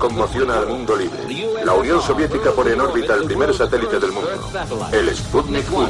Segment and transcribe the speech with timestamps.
[0.00, 1.20] conmociona al mundo libre.
[1.64, 4.30] La Unión Soviética pone en órbita el primer satélite del mundo,
[4.90, 5.88] el Sputnik 1.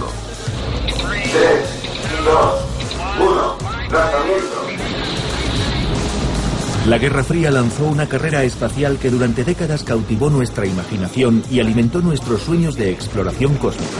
[0.88, 1.06] 3,
[2.24, 2.36] 2,
[3.20, 3.56] 1,
[3.90, 4.60] lanzamiento.
[6.86, 12.00] La Guerra Fría lanzó una carrera espacial que durante décadas cautivó nuestra imaginación y alimentó
[12.00, 13.92] nuestros sueños de exploración cósmica.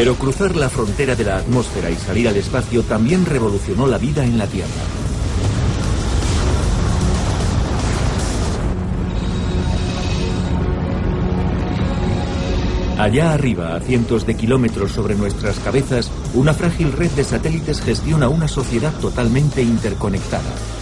[0.00, 4.24] Pero cruzar la frontera de la atmósfera y salir al espacio también revolucionó la vida
[4.24, 4.70] en la Tierra.
[12.96, 18.30] Allá arriba, a cientos de kilómetros sobre nuestras cabezas, una frágil red de satélites gestiona
[18.30, 20.79] una sociedad totalmente interconectada.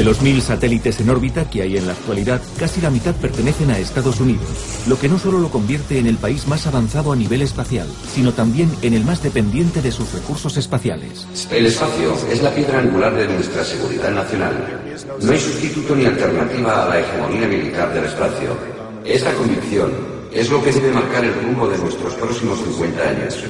[0.00, 3.70] De los mil satélites en órbita que hay en la actualidad, casi la mitad pertenecen
[3.70, 4.48] a Estados Unidos,
[4.88, 8.32] lo que no solo lo convierte en el país más avanzado a nivel espacial, sino
[8.32, 11.26] también en el más dependiente de sus recursos espaciales.
[11.50, 14.80] El espacio es la piedra angular de nuestra seguridad nacional.
[15.20, 18.56] No hay sustituto ni alternativa a la hegemonía militar del espacio.
[19.04, 19.92] Esta convicción
[20.32, 23.44] es lo que debe marcar el rumbo de nuestros próximos 50 años.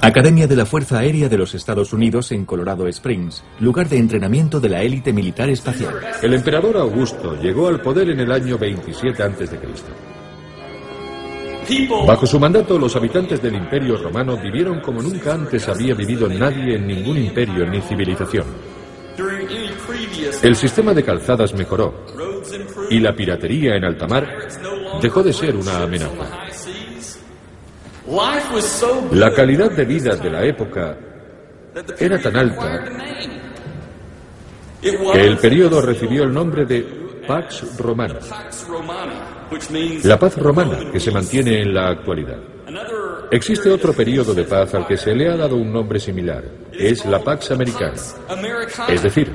[0.00, 4.60] Academia de la Fuerza Aérea de los Estados Unidos en Colorado Springs, lugar de entrenamiento
[4.60, 5.94] de la élite militar espacial.
[6.22, 9.58] El emperador Augusto llegó al poder en el año 27 a.C.
[12.06, 16.76] Bajo su mandato, los habitantes del Imperio Romano vivieron como nunca antes había vivido nadie
[16.76, 18.46] en ningún imperio ni civilización.
[20.42, 22.06] El sistema de calzadas mejoró
[22.88, 24.48] y la piratería en alta mar
[25.02, 26.47] dejó de ser una amenaza.
[29.12, 30.96] La calidad de vida de la época
[31.98, 32.84] era tan alta
[34.80, 36.82] que el periodo recibió el nombre de
[37.26, 38.18] Pax Romana,
[40.04, 42.38] la paz romana que se mantiene en la actualidad.
[43.30, 46.42] Existe otro periodo de paz al que se le ha dado un nombre similar,
[46.72, 48.00] es la Pax Americana,
[48.88, 49.30] es decir,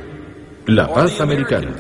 [0.66, 1.76] la paz americana.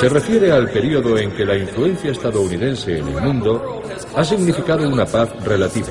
[0.00, 3.82] Se refiere al periodo en que la influencia estadounidense en el mundo
[4.14, 5.88] ha significado una paz relativa.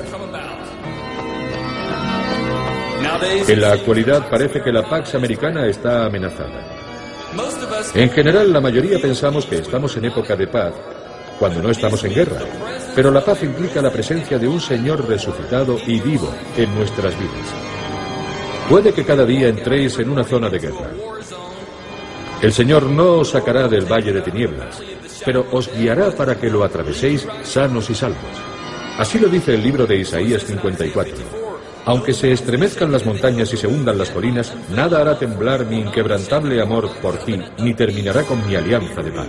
[3.46, 6.78] En la actualidad parece que la Pax americana está amenazada.
[7.94, 10.72] En general, la mayoría pensamos que estamos en época de paz,
[11.38, 12.40] cuando no estamos en guerra.
[12.94, 17.54] Pero la paz implica la presencia de un Señor resucitado y vivo en nuestras vidas.
[18.68, 20.90] Puede que cada día entréis en una zona de guerra.
[22.40, 24.80] El Señor no os sacará del valle de tinieblas,
[25.24, 28.18] pero os guiará para que lo atraveséis sanos y salvos.
[28.96, 31.16] Así lo dice el libro de Isaías 54.
[31.84, 36.60] Aunque se estremezcan las montañas y se hundan las colinas, nada hará temblar mi inquebrantable
[36.62, 39.28] amor por ti, ni terminará con mi alianza de paz.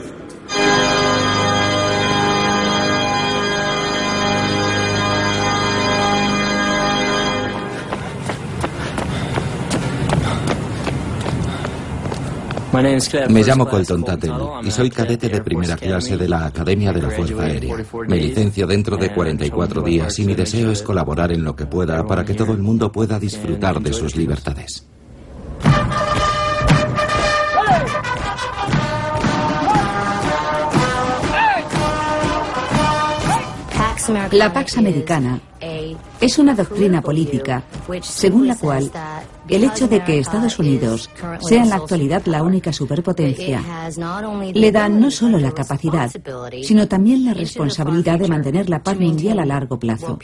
[12.71, 17.09] Me llamo Colton Tattel y soy cadete de primera clase de la Academia de la
[17.09, 17.75] Fuerza Aérea.
[18.07, 22.05] Me licencio dentro de 44 días y mi deseo es colaborar en lo que pueda
[22.05, 24.85] para que todo el mundo pueda disfrutar de sus libertades.
[34.31, 35.39] La Pax Americana
[36.19, 37.63] es una doctrina política
[38.01, 38.91] según la cual
[39.49, 41.09] el hecho de que Estados Unidos
[41.41, 43.61] sea en la actualidad la única superpotencia
[44.53, 46.11] le da no solo la capacidad,
[46.63, 50.17] sino también la responsabilidad de mantener la paz mundial a largo plazo.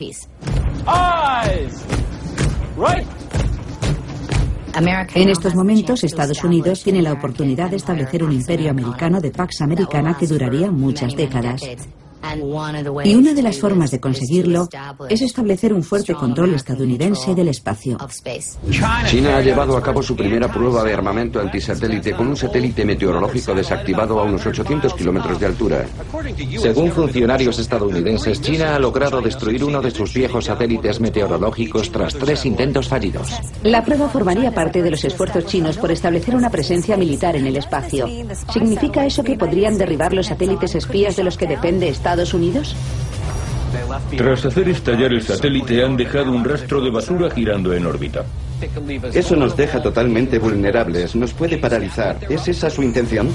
[5.13, 9.61] En estos momentos, Estados Unidos tiene la oportunidad de establecer un imperio americano de Pax
[9.61, 11.61] Americana que duraría muchas décadas.
[13.03, 14.67] Y una de las formas de conseguirlo
[15.09, 17.97] es establecer un fuerte control estadounidense del espacio.
[19.07, 23.53] China ha llevado a cabo su primera prueba de armamento antisatélite con un satélite meteorológico
[23.53, 25.85] desactivado a unos 800 kilómetros de altura.
[26.57, 32.45] Según funcionarios estadounidenses, China ha logrado destruir uno de sus viejos satélites meteorológicos tras tres
[32.45, 33.31] intentos fallidos.
[33.63, 37.57] La prueba formaría parte de los esfuerzos chinos por establecer una presencia militar en el
[37.57, 38.07] espacio.
[38.51, 42.75] ¿Significa eso que podrían derribar los satélites espías de los que depende Estados Unidos?
[44.17, 48.25] Tras hacer estallar el satélite han dejado un rastro de basura girando en órbita.
[49.13, 52.17] Eso nos deja totalmente vulnerables, nos puede paralizar.
[52.29, 53.29] ¿Es esa su intención?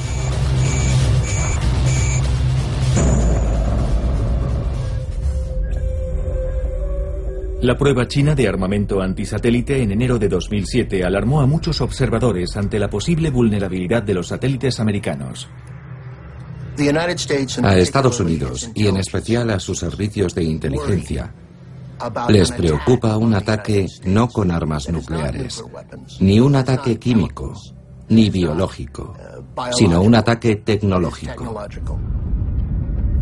[7.62, 12.78] La prueba china de armamento antisatélite en enero de 2007 alarmó a muchos observadores ante
[12.78, 15.46] la posible vulnerabilidad de los satélites americanos.
[17.62, 21.32] A Estados Unidos y en especial a sus servicios de inteligencia
[22.28, 25.62] les preocupa un ataque no con armas nucleares,
[26.20, 27.52] ni un ataque químico,
[28.08, 29.14] ni biológico,
[29.72, 31.62] sino un ataque tecnológico.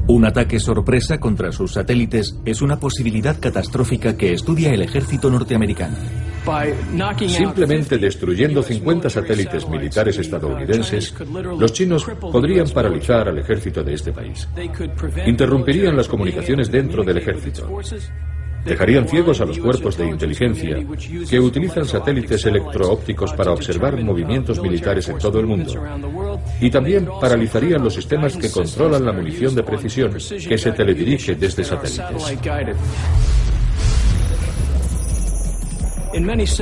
[0.06, 5.96] Un ataque sorpresa contra sus satélites es una posibilidad catastrófica que estudia el ejército norteamericano.
[7.28, 11.14] Simplemente destruyendo 50 satélites militares estadounidenses,
[11.58, 14.48] los chinos podrían paralizar al ejército de este país.
[15.26, 17.68] Interrumpirían las comunicaciones dentro del ejército.
[18.64, 20.76] Dejarían ciegos a los cuerpos de inteligencia
[21.28, 25.72] que utilizan satélites electroópticos para observar movimientos militares en todo el mundo.
[26.60, 31.64] Y también paralizarían los sistemas que controlan la munición de precisión que se teledirige desde
[31.64, 32.38] satélites.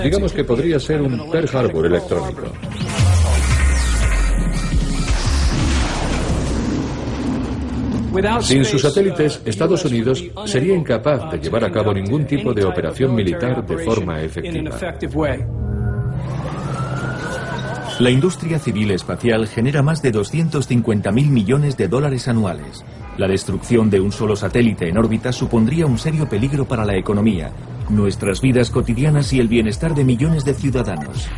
[0.03, 2.53] Digamos que podría ser un Pearl Harbor electrónico.
[8.41, 13.15] Sin sus satélites, Estados Unidos sería incapaz de llevar a cabo ningún tipo de operación
[13.15, 14.79] militar de forma efectiva.
[17.99, 22.85] La industria civil espacial genera más de 250.000 millones de dólares anuales.
[23.19, 27.53] La destrucción de un solo satélite en órbita supondría un serio peligro para la economía,
[27.91, 31.29] nuestras vidas cotidianas y el bienestar de millones de ciudadanos.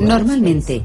[0.00, 0.84] Normalmente,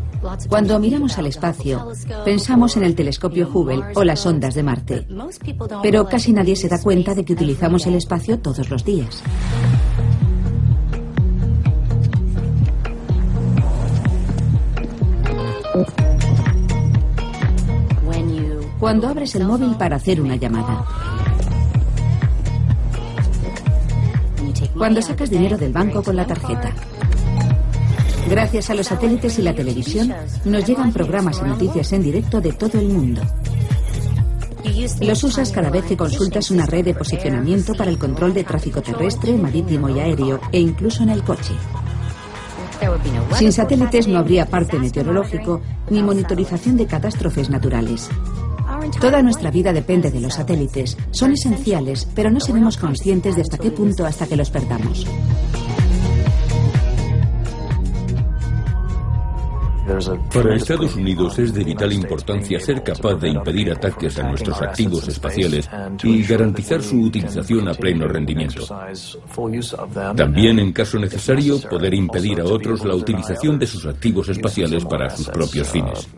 [0.50, 1.92] cuando miramos al espacio,
[2.24, 5.08] pensamos en el telescopio Hubble o las ondas de Marte.
[5.84, 9.24] Pero casi nadie se da cuenta de que utilizamos el espacio todos los días.
[18.80, 20.86] Cuando abres el móvil para hacer una llamada.
[24.77, 26.74] Cuando sacas dinero del banco con la tarjeta.
[28.30, 30.13] Gracias a los satélites y la televisión,
[30.45, 33.22] nos llegan programas y noticias en directo de todo el mundo.
[35.01, 38.81] Los usas cada vez que consultas una red de posicionamiento para el control de tráfico
[38.81, 41.54] terrestre, marítimo y aéreo, e incluso en el coche.
[43.38, 48.10] Sin satélites no habría parte meteorológico ni monitorización de catástrofes naturales.
[49.00, 50.98] Toda nuestra vida depende de los satélites.
[51.12, 55.06] Son esenciales, pero no seremos conscientes de hasta qué punto hasta que los perdamos.
[60.34, 65.08] Para Estados Unidos es de vital importancia ser capaz de impedir ataques a nuestros activos
[65.08, 65.70] espaciales
[66.04, 68.65] y garantizar su utilización a pleno rendimiento.
[70.15, 75.10] También, en caso necesario, poder impedir a otros la utilización de sus activos espaciales para
[75.12, 76.10] sus propios fines.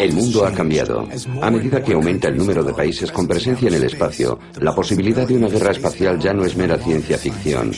[0.00, 1.08] El mundo ha cambiado.
[1.42, 5.26] A medida que aumenta el número de países con presencia en el espacio, la posibilidad
[5.26, 7.72] de una guerra espacial ya no es mera ciencia ficción.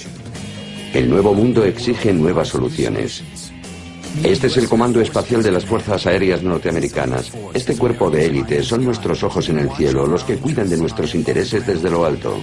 [0.92, 3.22] El nuevo mundo exige nuevas soluciones.
[4.22, 7.30] Este es el Comando Espacial de las Fuerzas Aéreas Norteamericanas.
[7.54, 11.14] Este cuerpo de élite son nuestros ojos en el cielo, los que cuidan de nuestros
[11.14, 12.38] intereses desde lo alto.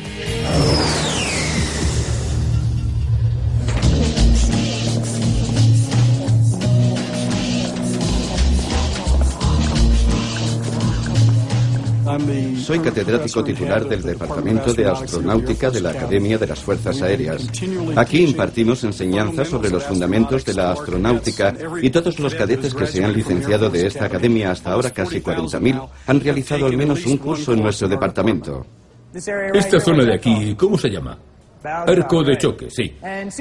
[12.58, 17.50] Soy catedrático titular del Departamento de Astronáutica de la Academia de las Fuerzas Aéreas.
[17.96, 23.04] Aquí impartimos enseñanzas sobre los fundamentos de la astronáutica y todos los cadetes que se
[23.04, 27.54] han licenciado de esta academia hasta ahora, casi 40.000, han realizado al menos un curso
[27.54, 28.66] en nuestro departamento.
[29.14, 31.18] Esta zona de aquí, ¿cómo se llama?
[31.66, 32.96] Arco de choque, sí.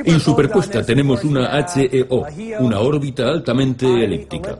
[0.04, 2.26] Y superpuesta tenemos una HEO,
[2.61, 4.59] una órbita altamente elíptica.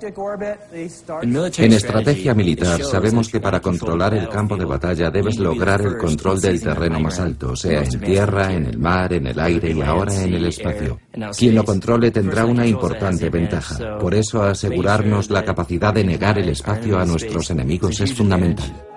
[1.23, 6.41] En estrategia militar sabemos que para controlar el campo de batalla debes lograr el control
[6.41, 10.15] del terreno más alto, sea en tierra, en el mar, en el aire y ahora
[10.15, 11.01] en el espacio.
[11.37, 13.99] Quien lo controle tendrá una importante ventaja.
[13.99, 18.94] Por eso asegurarnos la capacidad de negar el espacio a nuestros enemigos es fundamental.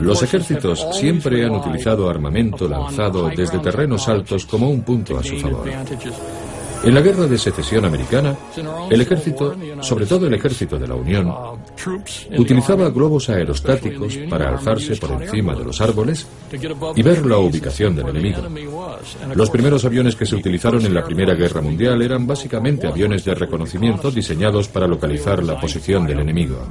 [0.00, 5.38] Los ejércitos siempre han utilizado armamento lanzado desde terrenos altos como un punto a su
[5.38, 5.68] favor.
[6.84, 8.36] En la guerra de secesión americana,
[8.90, 11.32] el ejército, sobre todo el ejército de la Unión,
[12.36, 16.26] utilizaba globos aerostáticos para alzarse por encima de los árboles
[16.94, 18.42] y ver la ubicación del enemigo.
[19.34, 23.34] Los primeros aviones que se utilizaron en la Primera Guerra Mundial eran básicamente aviones de
[23.34, 26.66] reconocimiento diseñados para localizar la posición del enemigo.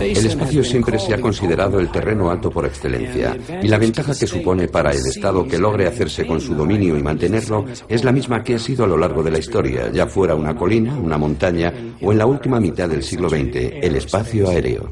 [0.00, 4.26] El espacio siempre se ha considerado el terreno alto por excelencia, y la ventaja que
[4.26, 8.42] supone para el Estado que logre hacerse con su dominio y mantenerlo es la misma
[8.42, 11.72] que ha sido a lo largo de la historia, ya fuera una colina, una montaña
[12.00, 14.90] o en la última mitad del siglo XX, el espacio aéreo.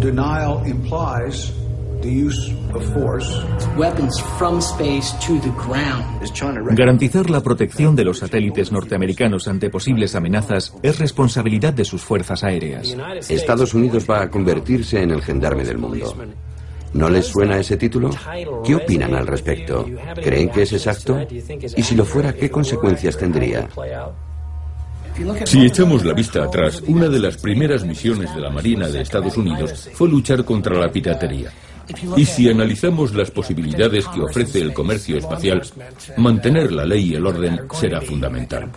[0.00, 1.52] Denial implies
[6.72, 12.44] Garantizar la protección de los satélites norteamericanos ante posibles amenazas es responsabilidad de sus fuerzas
[12.44, 12.94] aéreas.
[13.28, 16.14] Estados Unidos va a convertirse en el gendarme del mundo.
[16.92, 18.10] ¿No les suena ese título?
[18.64, 19.86] ¿Qué opinan al respecto?
[20.22, 21.18] ¿Creen que es exacto?
[21.76, 23.68] Y si lo fuera, ¿qué consecuencias tendría?
[25.44, 29.36] Si echamos la vista atrás, una de las primeras misiones de la Marina de Estados
[29.36, 31.52] Unidos fue luchar contra la piratería.
[32.16, 35.62] Y si analizamos las posibilidades que ofrece el comercio espacial,
[36.16, 38.70] mantener la ley y el orden será fundamental.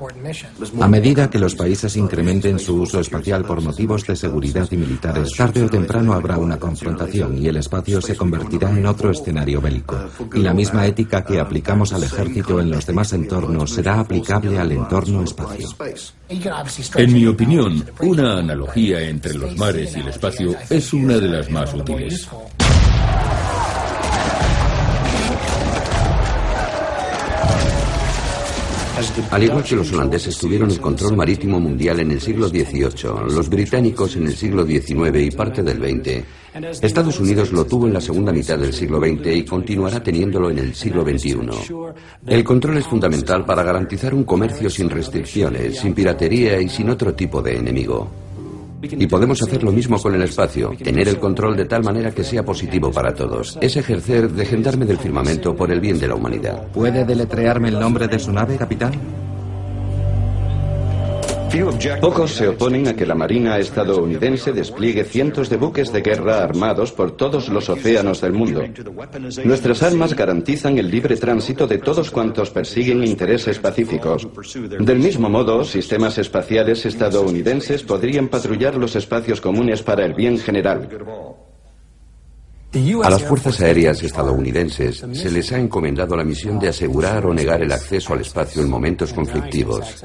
[0.80, 5.32] A medida que los países incrementen su uso espacial por motivos de seguridad y militares,
[5.36, 9.98] tarde o temprano habrá una confrontación y el espacio se convertirá en otro escenario bélico.
[10.34, 14.72] Y la misma ética que aplicamos al ejército en los demás entornos será aplicable al
[14.72, 15.70] entorno espacio.
[16.96, 21.50] En mi opinión, una analogía entre los mares y el espacio es una de las
[21.50, 22.28] más útiles.
[29.32, 33.50] Al igual que los holandeses tuvieron el control marítimo mundial en el siglo XVIII, los
[33.50, 36.24] británicos en el siglo XIX y parte del XX,
[36.82, 40.60] Estados Unidos lo tuvo en la segunda mitad del siglo XX y continuará teniéndolo en
[40.60, 41.38] el siglo XXI.
[42.26, 47.14] El control es fundamental para garantizar un comercio sin restricciones, sin piratería y sin otro
[47.14, 48.27] tipo de enemigo.
[48.82, 52.24] Y podemos hacer lo mismo con el espacio, tener el control de tal manera que
[52.24, 53.58] sea positivo para todos.
[53.62, 56.68] Es ejercer de gendarme del firmamento por el bien de la humanidad.
[56.68, 59.27] ¿Puede deletrearme el nombre de su nave, capitán?
[62.02, 66.92] Pocos se oponen a que la Marina estadounidense despliegue cientos de buques de guerra armados
[66.92, 68.64] por todos los océanos del mundo.
[69.44, 74.28] Nuestras armas garantizan el libre tránsito de todos cuantos persiguen intereses pacíficos.
[74.80, 80.90] Del mismo modo, sistemas espaciales estadounidenses podrían patrullar los espacios comunes para el bien general.
[83.04, 87.62] A las fuerzas aéreas estadounidenses se les ha encomendado la misión de asegurar o negar
[87.62, 90.04] el acceso al espacio en momentos conflictivos.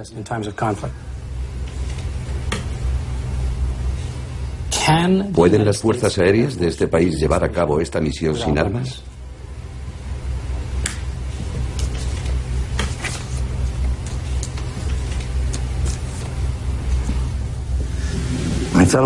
[5.33, 9.03] ¿Pueden las fuerzas aéreas de este país llevar a cabo esta misión sin armas?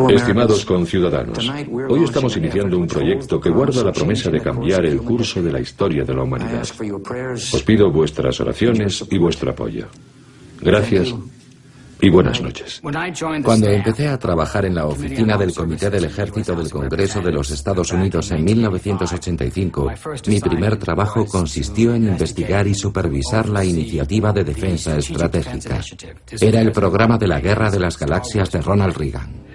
[0.09, 1.49] Estimados conciudadanos,
[1.89, 5.61] hoy estamos iniciando un proyecto que guarda la promesa de cambiar el curso de la
[5.61, 6.63] historia de la humanidad.
[6.63, 9.87] Os pido vuestras oraciones y vuestro apoyo.
[10.61, 11.15] Gracias
[12.01, 12.81] y buenas noches.
[13.43, 17.51] Cuando empecé a trabajar en la oficina del Comité del Ejército del Congreso de los
[17.51, 19.93] Estados Unidos en 1985,
[20.27, 25.81] mi primer trabajo consistió en investigar y supervisar la iniciativa de defensa estratégica.
[26.41, 29.47] Era el programa de la Guerra de las Galaxias de Ronald Reagan.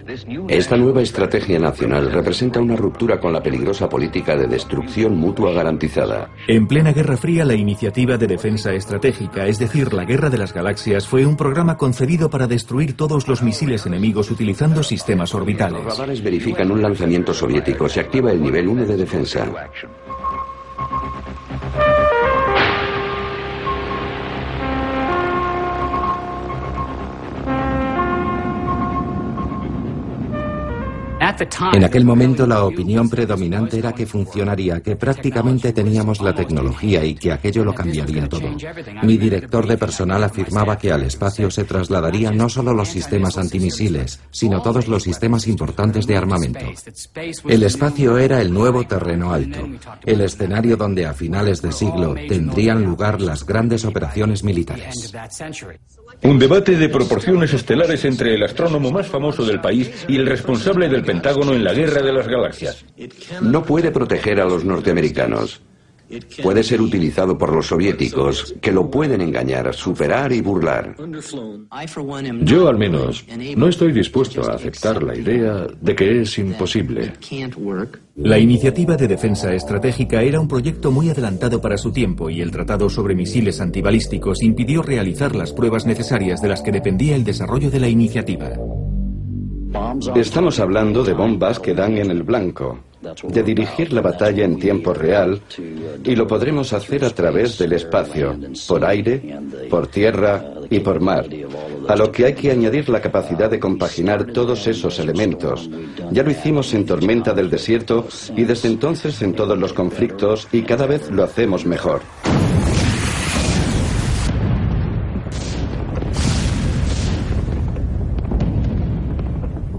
[0.48, 6.30] Esta nueva estrategia nacional representa una ruptura con la peligrosa política de destrucción mutua garantizada.
[6.48, 10.54] En plena Guerra Fría, la iniciativa de defensa estratégica, es decir, la Guerra de las
[10.54, 15.84] Galaxias, fue un programa concebido para destruir todos los misiles enemigos utilizando sistemas orbitales.
[15.84, 19.48] Los radares verifican un lanzamiento soviético, se activa el nivel 1 de defensa.
[31.74, 37.16] En aquel momento la opinión predominante era que funcionaría, que prácticamente teníamos la tecnología y
[37.16, 38.50] que aquello lo cambiaría todo.
[39.04, 44.20] Mi director de personal afirmaba que al espacio se trasladarían no solo los sistemas antimisiles,
[44.32, 46.66] sino todos los sistemas importantes de armamento.
[47.48, 49.68] El espacio era el nuevo terreno alto,
[50.06, 55.14] el escenario donde a finales de siglo tendrían lugar las grandes operaciones militares.
[56.24, 60.88] Un debate de proporciones estelares entre el astrónomo más famoso del país y el responsable
[60.88, 62.86] del Pentágono en la Guerra de las Galaxias.
[63.42, 65.62] No puede proteger a los norteamericanos.
[66.44, 70.96] Puede ser utilizado por los soviéticos, que lo pueden engañar, superar y burlar.
[72.42, 73.26] Yo al menos
[73.56, 77.14] no estoy dispuesto a aceptar la idea de que es imposible.
[78.16, 82.52] La iniciativa de defensa estratégica era un proyecto muy adelantado para su tiempo y el
[82.52, 87.72] Tratado sobre Misiles Antibalísticos impidió realizar las pruebas necesarias de las que dependía el desarrollo
[87.72, 88.52] de la iniciativa.
[90.16, 94.94] Estamos hablando de bombas que dan en el blanco, de dirigir la batalla en tiempo
[94.94, 95.42] real
[96.04, 99.40] y lo podremos hacer a través del espacio, por aire,
[99.70, 101.26] por tierra y por mar,
[101.88, 105.70] a lo que hay que añadir la capacidad de compaginar todos esos elementos.
[106.12, 110.62] Ya lo hicimos en Tormenta del Desierto y desde entonces en todos los conflictos y
[110.62, 112.02] cada vez lo hacemos mejor.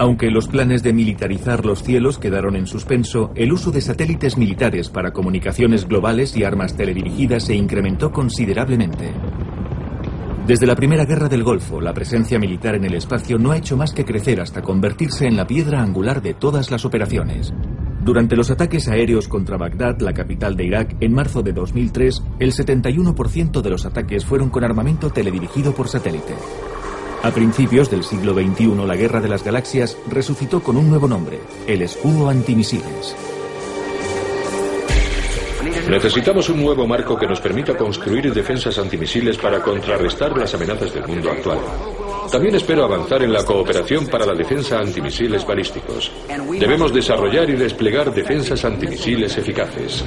[0.03, 4.89] Aunque los planes de militarizar los cielos quedaron en suspenso, el uso de satélites militares
[4.89, 9.13] para comunicaciones globales y armas teledirigidas se incrementó considerablemente.
[10.45, 13.77] Desde la Primera Guerra del Golfo, la presencia militar en el espacio no ha hecho
[13.77, 17.55] más que crecer hasta convertirse en la piedra angular de todas las operaciones.
[18.05, 22.53] Durante los ataques aéreos contra Bagdad, la capital de Irak, en marzo de 2003, el
[22.53, 26.35] 71% de los ataques fueron con armamento teledirigido por satélite.
[27.23, 31.39] A principios del siglo XXI, la Guerra de las Galaxias resucitó con un nuevo nombre,
[31.69, 33.15] el escudo antimisiles.
[35.89, 41.07] Necesitamos un nuevo marco que nos permita construir defensas antimisiles para contrarrestar las amenazas del
[41.07, 41.59] mundo actual.
[42.31, 46.11] También espero avanzar en la cooperación para la defensa antimisiles balísticos.
[46.59, 50.05] Debemos desarrollar y desplegar defensas antimisiles eficaces.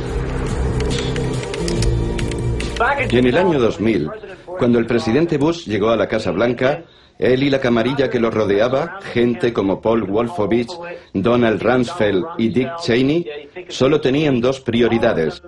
[3.10, 4.10] En el año 2000,
[4.58, 6.84] cuando el presidente Bush llegó a la Casa Blanca,
[7.18, 10.74] él y la camarilla que lo rodeaba, gente como Paul Wolfowitz,
[11.14, 13.26] Donald Rumsfeld y Dick Cheney,
[13.70, 15.42] solo tenían dos prioridades.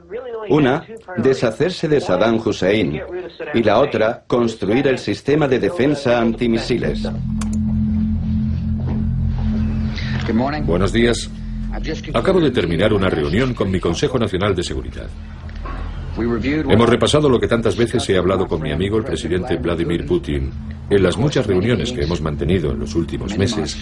[0.49, 0.85] Una,
[1.17, 3.01] deshacerse de Saddam Hussein.
[3.53, 7.03] Y la otra, construir el sistema de defensa antimisiles.
[10.63, 11.29] Buenos días.
[12.13, 15.07] Acabo de terminar una reunión con mi Consejo Nacional de Seguridad.
[16.17, 20.51] Hemos repasado lo que tantas veces he hablado con mi amigo el presidente Vladimir Putin
[20.89, 23.77] en las muchas reuniones que hemos mantenido en los últimos meses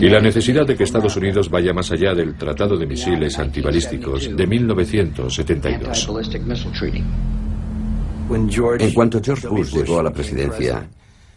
[0.00, 4.36] y la necesidad de que Estados Unidos vaya más allá del Tratado de Misiles Antibalísticos
[4.36, 6.08] de 1972.
[8.80, 10.88] En cuanto George Bush llegó a la presidencia,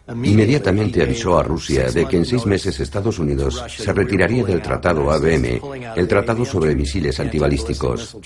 [0.08, 5.10] Inmediatamente avisó a Rusia de que en seis meses Estados Unidos se retiraría del Tratado
[5.10, 5.60] ABM,
[5.96, 8.16] el Tratado sobre Misiles Antibalísticos.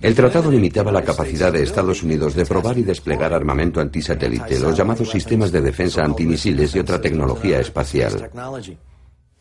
[0.00, 4.76] El tratado limitaba la capacidad de Estados Unidos de probar y desplegar armamento antisatélite, los
[4.76, 8.30] llamados sistemas de defensa antimisiles y otra tecnología espacial.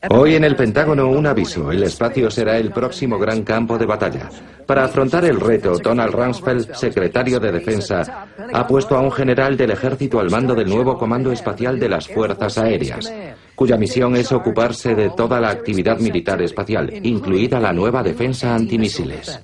[0.09, 1.71] Hoy en el Pentágono un aviso.
[1.71, 4.29] El espacio será el próximo gran campo de batalla.
[4.65, 9.71] Para afrontar el reto, Donald Rumsfeld, secretario de Defensa, ha puesto a un general del
[9.71, 13.11] ejército al mando del nuevo Comando Espacial de las Fuerzas Aéreas,
[13.55, 19.41] cuya misión es ocuparse de toda la actividad militar espacial, incluida la nueva defensa antimisiles.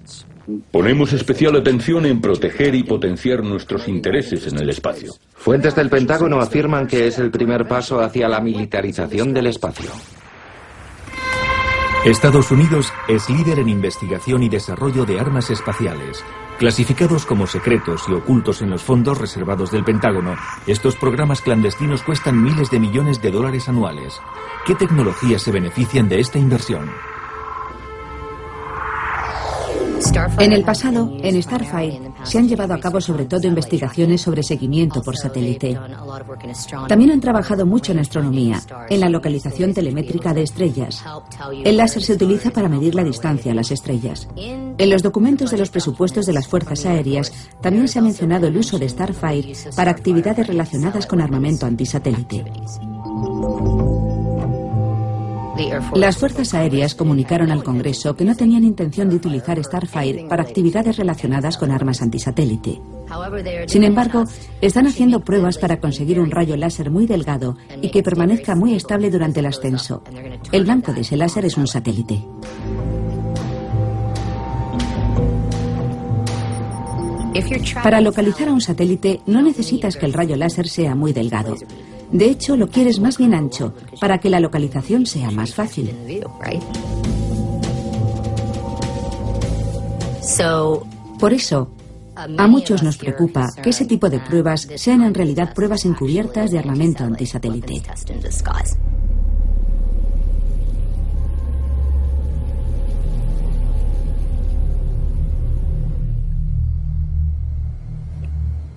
[0.72, 5.14] Ponemos especial atención en proteger y potenciar nuestros intereses en el espacio.
[5.34, 9.92] Fuentes del Pentágono afirman que es el primer paso hacia la militarización del espacio.
[12.06, 16.24] Estados Unidos es líder en investigación y desarrollo de armas espaciales.
[16.58, 20.36] Clasificados como secretos y ocultos en los fondos reservados del Pentágono,
[20.66, 24.20] estos programas clandestinos cuestan miles de millones de dólares anuales.
[24.66, 26.90] ¿Qué tecnologías se benefician de esta inversión?
[30.40, 35.02] En el pasado, en Starfire, se han llevado a cabo sobre todo investigaciones sobre seguimiento
[35.02, 35.78] por satélite.
[36.88, 41.04] También han trabajado mucho en astronomía, en la localización telemétrica de estrellas.
[41.64, 44.28] El láser se utiliza para medir la distancia a las estrellas.
[44.36, 48.58] En los documentos de los presupuestos de las Fuerzas Aéreas también se ha mencionado el
[48.58, 52.46] uso de Starfire para actividades relacionadas con armamento antisatélite.
[55.95, 60.97] Las fuerzas aéreas comunicaron al Congreso que no tenían intención de utilizar Starfire para actividades
[60.97, 62.80] relacionadas con armas antisatélite.
[63.67, 64.24] Sin embargo,
[64.62, 69.10] están haciendo pruebas para conseguir un rayo láser muy delgado y que permanezca muy estable
[69.10, 70.02] durante el ascenso.
[70.52, 72.24] El blanco de ese láser es un satélite.
[77.84, 81.56] Para localizar a un satélite no necesitas que el rayo láser sea muy delgado.
[82.12, 85.95] De hecho, lo quieres más bien ancho para que la localización sea más fácil.
[91.19, 91.71] Por eso,
[92.15, 96.60] a muchos nos preocupa que ese tipo de pruebas sean en realidad pruebas encubiertas de
[96.60, 97.84] armamento antisatélite.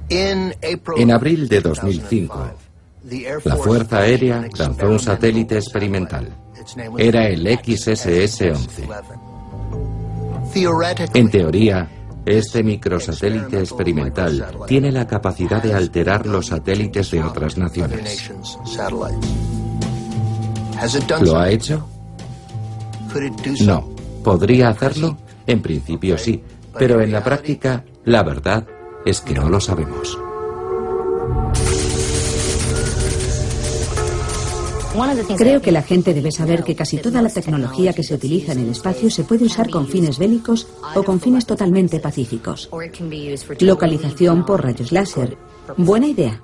[0.08, 2.63] En abril de 2005,
[3.44, 6.34] la Fuerza Aérea lanzó un satélite experimental.
[6.96, 8.88] Era el XSS-11.
[11.14, 11.88] En teoría,
[12.24, 18.30] este microsatélite experimental tiene la capacidad de alterar los satélites de otras naciones.
[21.20, 21.86] ¿Lo ha hecho?
[23.60, 23.94] No.
[24.22, 25.18] ¿Podría hacerlo?
[25.46, 26.42] En principio sí,
[26.78, 28.66] pero en la práctica, la verdad
[29.04, 30.18] es que no lo sabemos.
[35.36, 38.60] Creo que la gente debe saber que casi toda la tecnología que se utiliza en
[38.60, 42.70] el espacio se puede usar con fines bélicos o con fines totalmente pacíficos.
[43.60, 45.36] Localización por rayos láser.
[45.76, 46.40] Buena idea.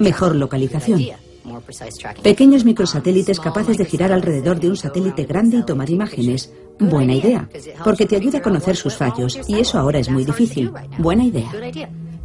[0.00, 1.00] Mejor localización.
[2.22, 6.52] Pequeños microsatélites capaces de girar alrededor de un satélite grande y tomar imágenes.
[6.78, 7.48] Buena idea,
[7.84, 10.72] porque te ayuda a conocer sus fallos, y eso ahora es muy difícil.
[10.98, 11.50] Buena idea.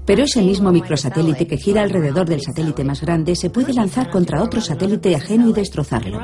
[0.07, 4.41] Pero ese mismo microsatélite que gira alrededor del satélite más grande se puede lanzar contra
[4.41, 6.17] otro satélite ajeno y destrozarlo.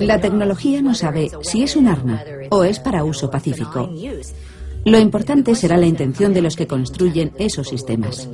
[0.00, 3.90] La tecnología no sabe si es un arma o es para uso pacífico.
[4.84, 8.28] Lo importante será la intención de los que construyen esos sistemas.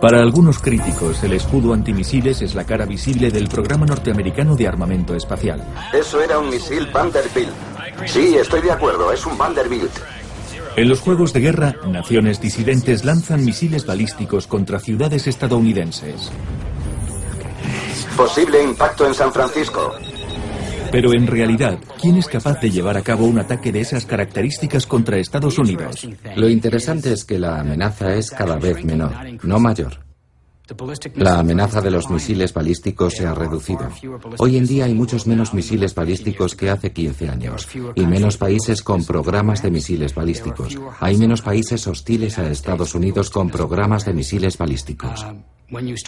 [0.00, 5.14] Para algunos críticos, el escudo antimisiles es la cara visible del programa norteamericano de armamento
[5.14, 5.62] espacial.
[5.92, 7.50] Eso era un misil Vanderbilt.
[8.06, 9.92] Sí, estoy de acuerdo, es un Vanderbilt.
[10.76, 16.30] En los juegos de guerra, naciones disidentes lanzan misiles balísticos contra ciudades estadounidenses.
[18.16, 19.92] Posible impacto en San Francisco.
[20.90, 24.86] Pero en realidad, ¿quién es capaz de llevar a cabo un ataque de esas características
[24.86, 26.08] contra Estados Unidos?
[26.36, 30.10] Lo interesante es que la amenaza es cada vez menor, no mayor.
[31.16, 33.88] La amenaza de los misiles balísticos se ha reducido.
[34.38, 38.82] Hoy en día hay muchos menos misiles balísticos que hace 15 años y menos países
[38.82, 40.78] con programas de misiles balísticos.
[41.00, 45.26] Hay menos países hostiles a Estados Unidos con programas de misiles balísticos.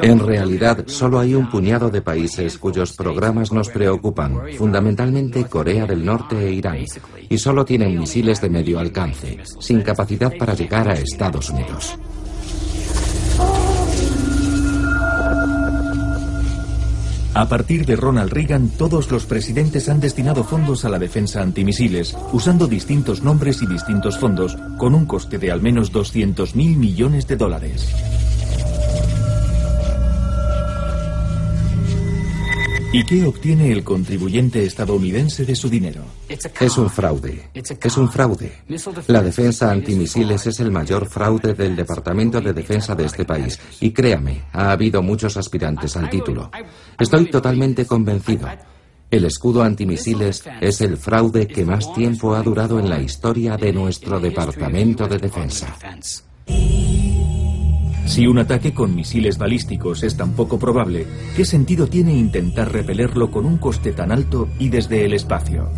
[0.00, 6.04] En realidad, solo hay un puñado de países cuyos programas nos preocupan, fundamentalmente Corea del
[6.04, 6.84] Norte e Irán,
[7.28, 11.96] y solo tienen misiles de medio alcance, sin capacidad para llegar a Estados Unidos.
[17.34, 22.14] A partir de Ronald Reagan, todos los presidentes han destinado fondos a la defensa antimisiles,
[22.32, 27.26] usando distintos nombres y distintos fondos, con un coste de al menos 200 mil millones
[27.26, 27.88] de dólares.
[32.94, 36.02] ¿Y qué obtiene el contribuyente estadounidense de su dinero?
[36.28, 37.48] Es un fraude.
[37.54, 38.52] Es un fraude.
[39.06, 43.58] La defensa antimisiles es el mayor fraude del Departamento de Defensa de este país.
[43.80, 46.50] Y créame, ha habido muchos aspirantes al título.
[46.98, 48.46] Estoy totalmente convencido.
[49.10, 53.72] El escudo antimisiles es el fraude que más tiempo ha durado en la historia de
[53.72, 55.74] nuestro Departamento de Defensa.
[58.06, 63.30] Si un ataque con misiles balísticos es tan poco probable, ¿qué sentido tiene intentar repelerlo
[63.30, 65.70] con un coste tan alto y desde el espacio?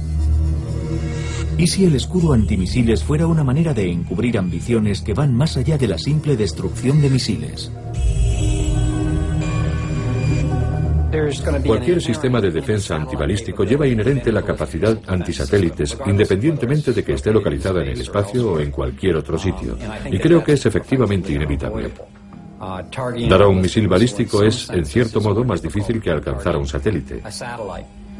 [1.56, 5.78] ¿Y si el escudo antimisiles fuera una manera de encubrir ambiciones que van más allá
[5.78, 7.70] de la simple destrucción de misiles?
[11.64, 17.82] Cualquier sistema de defensa antibalístico lleva inherente la capacidad antisatélites, independientemente de que esté localizada
[17.82, 19.78] en el espacio o en cualquier otro sitio.
[20.10, 21.92] Y creo que es efectivamente inevitable.
[23.28, 26.66] Dar a un misil balístico es, en cierto modo, más difícil que alcanzar a un
[26.66, 27.22] satélite.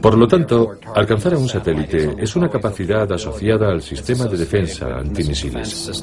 [0.01, 4.87] Por lo tanto, alcanzar a un satélite es una capacidad asociada al sistema de defensa
[4.99, 6.03] antimisiles.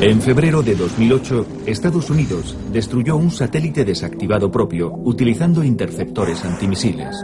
[0.00, 7.16] En febrero de 2008, Estados Unidos destruyó un satélite desactivado propio utilizando interceptores antimisiles.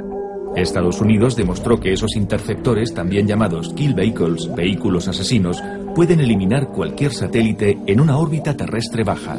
[0.56, 5.62] Estados Unidos demostró que esos interceptores, también llamados kill vehicles, vehículos asesinos,
[5.94, 9.36] pueden eliminar cualquier satélite en una órbita terrestre baja.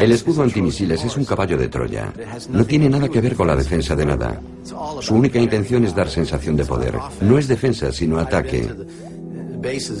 [0.00, 2.12] El escudo antimisiles es un caballo de Troya.
[2.50, 4.40] No tiene nada que ver con la defensa de nada.
[5.00, 6.94] Su única intención es dar sensación de poder.
[7.20, 8.68] No es defensa, sino ataque.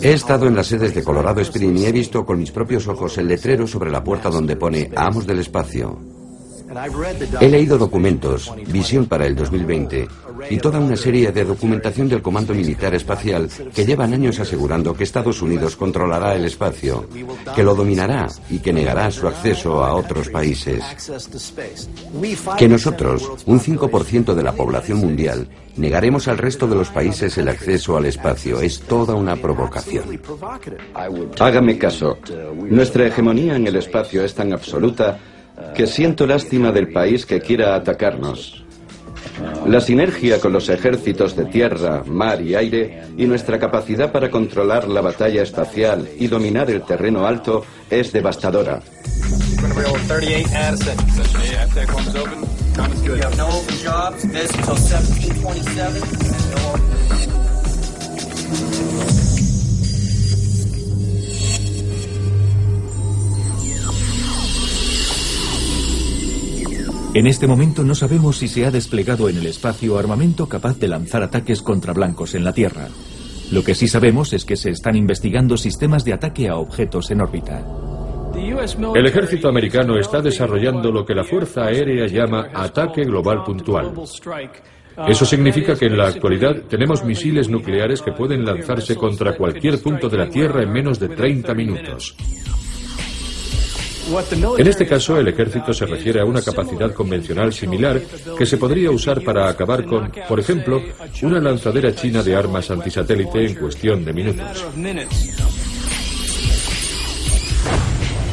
[0.02, 3.16] He estado en las sedes de Colorado Spring y he visto con mis propios ojos
[3.18, 5.98] el letrero sobre la puerta donde pone Amos del Espacio.
[7.40, 10.08] He leído documentos, visión para el 2020
[10.50, 15.04] y toda una serie de documentación del Comando Militar Espacial que llevan años asegurando que
[15.04, 17.06] Estados Unidos controlará el espacio,
[17.54, 20.82] que lo dominará y que negará su acceso a otros países.
[22.56, 27.48] Que nosotros, un 5% de la población mundial, negaremos al resto de los países el
[27.48, 30.20] acceso al espacio es toda una provocación.
[31.38, 32.18] Hágame caso.
[32.54, 35.18] Nuestra hegemonía en el espacio es tan absoluta
[35.74, 38.64] que siento lástima del país que quiera atacarnos.
[39.66, 44.88] La sinergia con los ejércitos de tierra, mar y aire y nuestra capacidad para controlar
[44.88, 48.80] la batalla espacial y dominar el terreno alto es devastadora.
[67.14, 70.88] En este momento no sabemos si se ha desplegado en el espacio armamento capaz de
[70.88, 72.88] lanzar ataques contra blancos en la Tierra.
[73.50, 77.22] Lo que sí sabemos es que se están investigando sistemas de ataque a objetos en
[77.22, 77.64] órbita.
[78.94, 83.92] El ejército americano está desarrollando lo que la Fuerza Aérea llama ataque global puntual.
[85.08, 90.10] Eso significa que en la actualidad tenemos misiles nucleares que pueden lanzarse contra cualquier punto
[90.10, 92.16] de la Tierra en menos de 30 minutos.
[94.58, 98.00] En este caso, el ejército se refiere a una capacidad convencional similar
[98.36, 100.82] que se podría usar para acabar con, por ejemplo,
[101.22, 104.64] una lanzadera china de armas antisatélite en cuestión de minutos.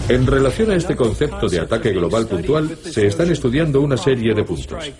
[0.07, 4.43] En relación a este concepto de ataque global puntual, se están estudiando una serie de
[4.43, 4.91] puntos.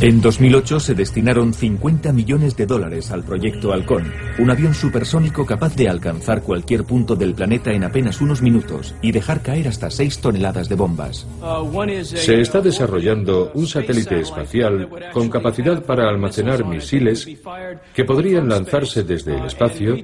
[0.00, 5.76] En 2008 se destinaron 50 millones de dólares al proyecto Halcón, un avión supersónico capaz
[5.76, 10.18] de alcanzar cualquier punto del planeta en apenas unos minutos y dejar caer hasta 6
[10.18, 11.26] toneladas de bombas.
[12.02, 17.28] Se está desarrollando un satélite espacial con capacidad para almacenar misiles
[17.94, 19.96] que podrían lanzarse desde el espacio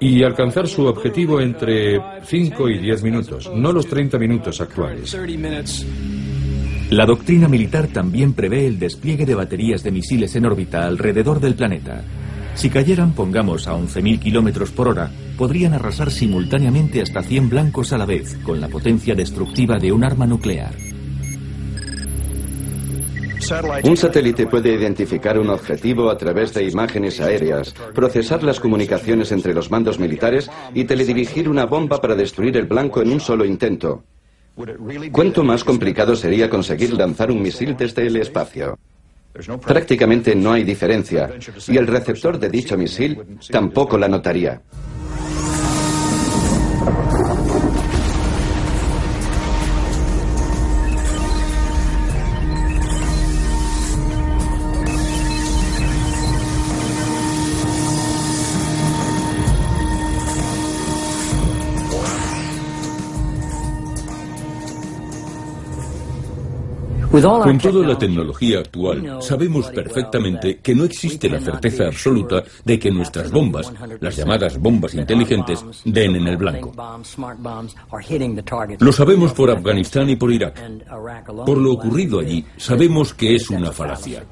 [0.00, 5.16] y alcanzar su objetivo entre 5 y 10 minutos, no los 30 minutos actuales.
[6.90, 11.54] La doctrina militar también prevé el despliegue de baterías de misiles en órbita alrededor del
[11.54, 12.04] planeta.
[12.54, 17.98] Si cayeran, pongamos, a 11.000 kilómetros por hora, podrían arrasar simultáneamente hasta 100 blancos a
[17.98, 20.74] la vez, con la potencia destructiva de un arma nuclear.
[23.82, 29.52] Un satélite puede identificar un objetivo a través de imágenes aéreas, procesar las comunicaciones entre
[29.52, 34.04] los mandos militares y teledirigir una bomba para destruir el blanco en un solo intento.
[35.10, 38.78] ¿Cuánto más complicado sería conseguir lanzar un misil desde el espacio?
[39.66, 41.28] Prácticamente no hay diferencia,
[41.66, 44.62] y el receptor de dicho misil tampoco la notaría.
[67.22, 72.90] Con toda la tecnología actual, sabemos perfectamente que no existe la certeza absoluta de que
[72.90, 76.72] nuestras bombas, las llamadas bombas inteligentes, den en el blanco.
[78.80, 80.60] Lo sabemos por Afganistán y por Irak.
[81.46, 84.24] Por lo ocurrido allí, sabemos que es una falacia.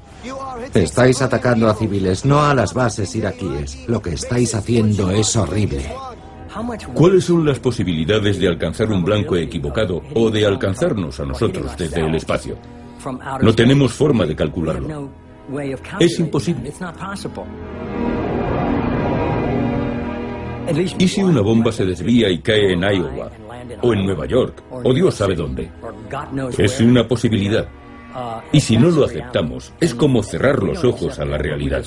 [0.73, 3.87] Estáis atacando a civiles, no a las bases iraquíes.
[3.87, 5.89] Lo que estáis haciendo es horrible.
[6.93, 12.01] ¿Cuáles son las posibilidades de alcanzar un blanco equivocado o de alcanzarnos a nosotros desde
[12.01, 12.57] el espacio?
[13.41, 15.09] No tenemos forma de calcularlo.
[15.99, 16.71] Es imposible.
[20.97, 23.29] ¿Y si una bomba se desvía y cae en Iowa?
[23.81, 24.63] ¿O en Nueva York?
[24.71, 25.69] ¿O Dios sabe dónde?
[26.57, 27.67] Es una posibilidad.
[28.51, 31.83] Y si no lo aceptamos, es como cerrar los ojos a la realidad.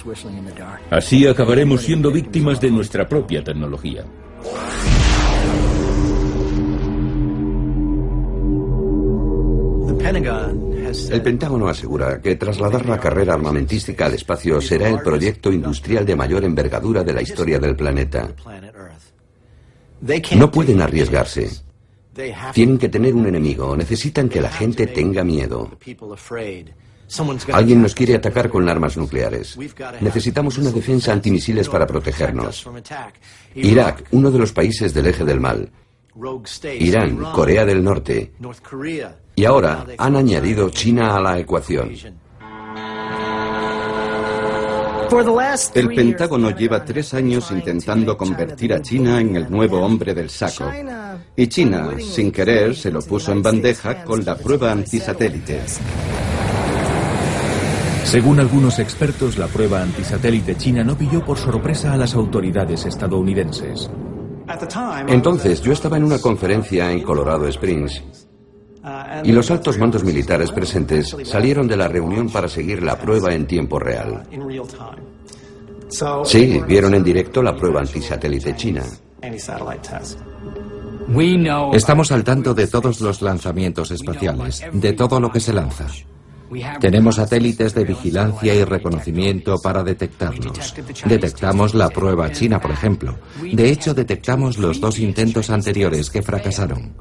[0.91, 4.05] Así acabaremos siendo víctimas de nuestra propia tecnología.
[11.11, 16.17] El Pentágono asegura que trasladar la carrera armamentística al espacio será el proyecto industrial de
[16.17, 18.33] mayor envergadura de la historia del planeta.
[20.37, 21.51] No pueden arriesgarse.
[22.53, 25.71] Tienen que tener un enemigo, necesitan que la gente tenga miedo.
[27.53, 29.57] Alguien nos quiere atacar con armas nucleares.
[30.01, 32.69] Necesitamos una defensa antimisiles para protegernos.
[33.55, 35.71] Irak, uno de los países del eje del mal.
[36.79, 38.33] Irán, Corea del Norte.
[39.35, 41.93] Y ahora han añadido China a la ecuación.
[45.75, 50.71] El Pentágono lleva tres años intentando convertir a China en el nuevo hombre del saco.
[51.37, 55.61] Y China, sin querer, se lo puso en bandeja con la prueba antisatélite.
[58.07, 63.91] Según algunos expertos, la prueba antisatélite china no pilló por sorpresa a las autoridades estadounidenses.
[65.09, 68.05] Entonces yo estaba en una conferencia en Colorado Springs
[69.25, 73.45] y los altos mandos militares presentes salieron de la reunión para seguir la prueba en
[73.45, 74.23] tiempo real.
[76.25, 78.85] Sí, vieron en directo la prueba antisatélite china.
[81.73, 85.89] Estamos al tanto de todos los lanzamientos espaciales, de todo lo que se lanza.
[86.81, 90.75] Tenemos satélites de vigilancia y reconocimiento para detectarlos.
[91.05, 93.19] Detectamos la prueba china, por ejemplo.
[93.53, 96.93] De hecho, detectamos los dos intentos anteriores que fracasaron.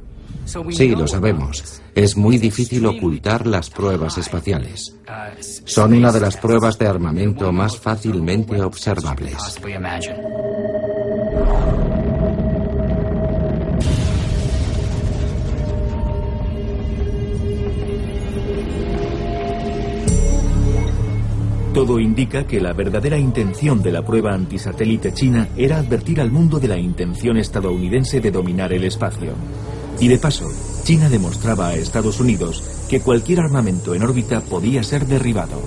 [0.70, 1.82] Sí, lo sabemos.
[1.96, 4.96] Es muy difícil ocultar las pruebas espaciales.
[5.66, 9.60] Son una de las pruebas de armamento más fácilmente observables.
[21.76, 26.58] Todo indica que la verdadera intención de la prueba antisatélite china era advertir al mundo
[26.58, 29.34] de la intención estadounidense de dominar el espacio.
[30.00, 30.48] Y de paso,
[30.86, 35.62] China demostraba a Estados Unidos que cualquier armamento en órbita podía ser derribado.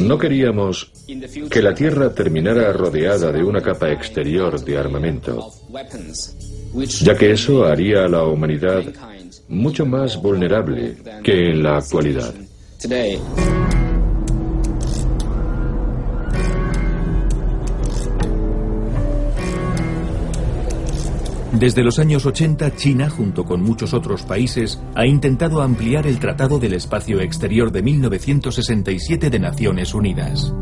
[0.00, 0.90] No queríamos
[1.50, 5.52] que la Tierra terminara rodeada de una capa exterior de armamento,
[7.00, 8.82] ya que eso haría a la humanidad
[9.48, 12.34] mucho más vulnerable que en la actualidad.
[21.52, 26.58] Desde los años 80, China, junto con muchos otros países, ha intentado ampliar el Tratado
[26.58, 30.52] del Espacio Exterior de 1967 de Naciones Unidas.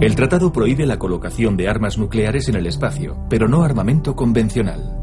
[0.00, 4.97] El tratado prohíbe la colocación de armas nucleares en el espacio, pero no armamento convencional.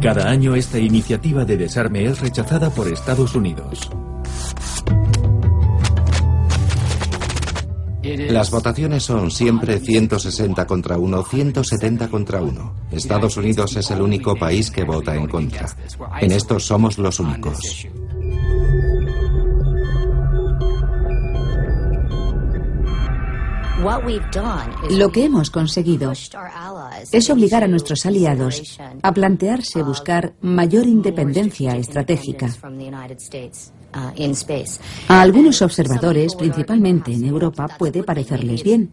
[0.00, 3.90] Cada año esta iniciativa de desarme es rechazada por Estados Unidos.
[8.02, 12.74] Las votaciones son siempre 160 contra 1, 170 contra 1.
[12.92, 15.68] Estados Unidos es el único país que vota en contra.
[16.20, 17.58] En esto somos los únicos.
[24.90, 32.48] Lo que hemos conseguido es obligar a nuestros aliados a plantearse buscar mayor independencia estratégica.
[35.08, 38.92] A algunos observadores, principalmente en Europa, puede parecerles bien,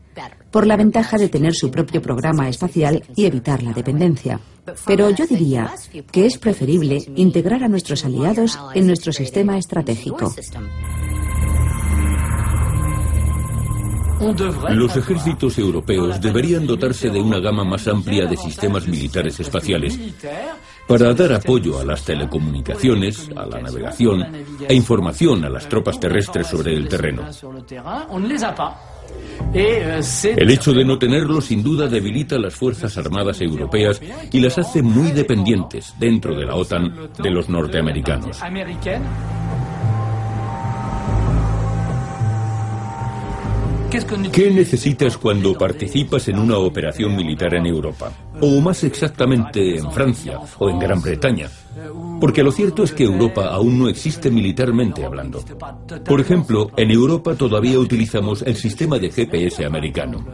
[0.51, 4.39] por la ventaja de tener su propio programa espacial y evitar la dependencia.
[4.85, 5.71] Pero yo diría
[6.11, 10.33] que es preferible integrar a nuestros aliados en nuestro sistema estratégico.
[14.69, 19.99] Los ejércitos europeos deberían dotarse de una gama más amplia de sistemas militares espaciales
[20.87, 24.25] para dar apoyo a las telecomunicaciones, a la navegación
[24.67, 27.23] e información a las tropas terrestres sobre el terreno.
[29.53, 34.01] El hecho de no tenerlo sin duda debilita las Fuerzas Armadas europeas
[34.31, 38.39] y las hace muy dependientes dentro de la OTAN de los norteamericanos.
[43.89, 48.11] ¿Qué necesitas cuando participas en una operación militar en Europa?
[48.41, 51.49] O más exactamente en Francia o en Gran Bretaña.
[52.19, 55.43] Porque lo cierto es que Europa aún no existe militarmente hablando.
[56.05, 60.25] Por ejemplo, en Europa todavía utilizamos el sistema de GPS americano.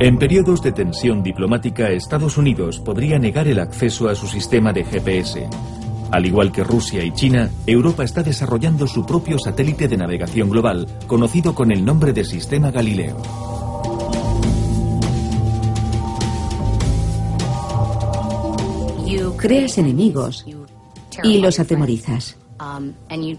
[0.00, 4.84] En periodos de tensión diplomática, Estados Unidos podría negar el acceso a su sistema de
[4.84, 5.48] GPS.
[6.10, 10.86] Al igual que Rusia y China, Europa está desarrollando su propio satélite de navegación global,
[11.06, 13.16] conocido con el nombre de Sistema Galileo.
[19.40, 20.44] Creas enemigos
[21.22, 22.36] y los atemorizas.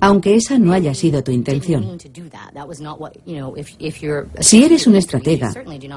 [0.02, 1.98] Aunque esa no haya sido tu intención.
[4.40, 5.54] Si eres un estratega,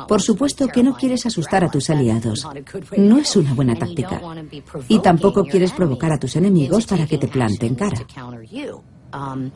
[0.07, 2.47] por supuesto que no quieres asustar a tus aliados.
[2.97, 4.21] No es una buena táctica.
[4.89, 8.07] Y tampoco quieres provocar a tus enemigos para que te planten cara.
[9.15, 9.51] Um,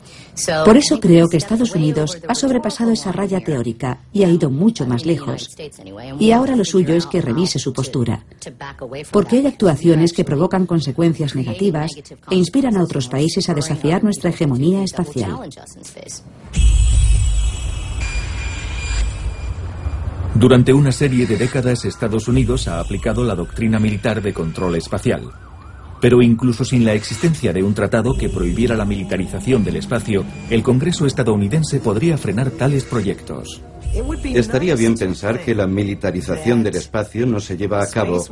[0.63, 4.85] Por eso creo que Estados Unidos ha sobrepasado esa raya teórica y ha ido mucho
[4.85, 5.49] más lejos.
[6.19, 8.23] Y ahora lo suyo es que revise su postura.
[9.11, 11.91] Porque hay actuaciones que provocan consecuencias negativas
[12.29, 15.37] e inspiran a otros países a desafiar nuestra hegemonía espacial.
[20.35, 25.29] Durante una serie de décadas Estados Unidos ha aplicado la doctrina militar de control espacial.
[26.01, 30.63] Pero incluso sin la existencia de un tratado que prohibiera la militarización del espacio, el
[30.63, 33.61] Congreso estadounidense podría frenar tales proyectos.
[34.23, 38.23] Estaría bien pensar que la militarización del espacio no se lleva a cabo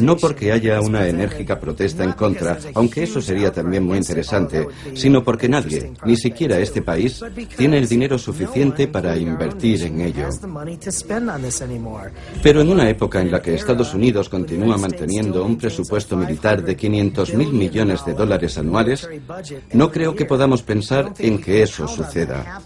[0.00, 5.22] no porque haya una enérgica protesta en contra, aunque eso sería también muy interesante, sino
[5.22, 7.22] porque nadie, ni siquiera este país,
[7.56, 10.28] tiene el dinero suficiente para invertir en ello.
[12.42, 16.76] Pero en una época en la que Estados Unidos continúa manteniendo un presupuesto militar de
[16.76, 19.08] 500 mil millones de dólares anuales,
[19.72, 22.60] no creo que podamos pensar en que eso suceda.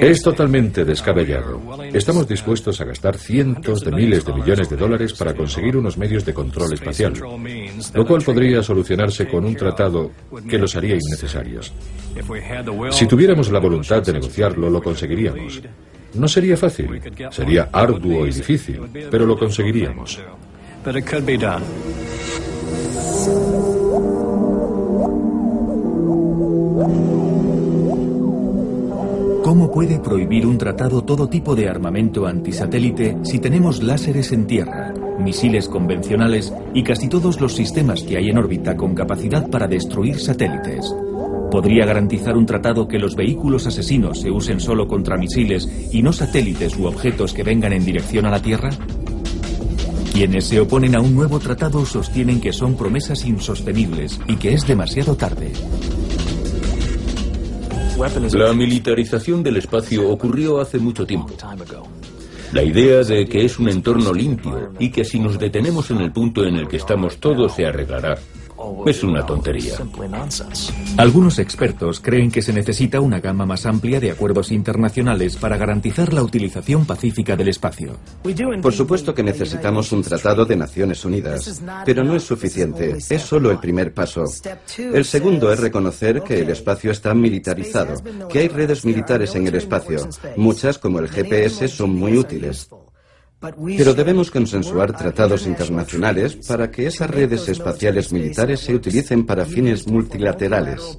[0.00, 1.60] Es totalmente descabellado.
[1.92, 6.24] Estamos dispuestos a gastar cientos de miles de millones de dólares para conseguir unos medios
[6.24, 7.14] de control espacial,
[7.94, 10.10] lo cual podría solucionarse con un tratado
[10.48, 11.72] que los haría innecesarios.
[12.90, 15.62] Si tuviéramos la voluntad de negociarlo, lo conseguiríamos.
[16.14, 17.00] No sería fácil,
[17.30, 20.18] sería arduo y difícil, pero lo conseguiríamos.
[29.48, 34.92] ¿Cómo puede prohibir un tratado todo tipo de armamento antisatélite si tenemos láseres en tierra?
[35.18, 40.20] misiles convencionales y casi todos los sistemas que hay en órbita con capacidad para destruir
[40.20, 40.94] satélites.
[41.50, 46.12] ¿Podría garantizar un tratado que los vehículos asesinos se usen solo contra misiles y no
[46.12, 48.68] satélites u objetos que vengan en dirección a la Tierra?
[50.12, 54.66] Quienes se oponen a un nuevo tratado sostienen que son promesas insostenibles y que es
[54.66, 55.52] demasiado tarde.
[57.98, 61.34] La militarización del espacio ocurrió hace mucho tiempo.
[62.52, 66.12] La idea de que es un entorno limpio y que si nos detenemos en el
[66.12, 68.16] punto en el que estamos todo se arreglará
[68.86, 69.74] es una tontería.
[70.96, 76.12] Algunos expertos creen que se necesita una gama más amplia de acuerdos internacionales para garantizar
[76.12, 77.96] la utilización pacífica del espacio.
[78.62, 83.50] Por supuesto que necesitamos un tratado de Naciones Unidas, pero no es suficiente, es solo
[83.50, 84.24] el primer paso.
[84.78, 87.94] El segundo es reconocer que el espacio está militarizado,
[88.28, 90.08] que hay redes militares en el espacio.
[90.36, 92.68] Muchas, como el GPS, son muy útiles.
[93.40, 99.86] Pero debemos consensuar tratados internacionales para que esas redes espaciales militares se utilicen para fines
[99.86, 100.98] multilaterales.